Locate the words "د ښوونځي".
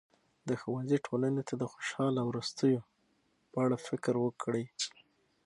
0.47-0.97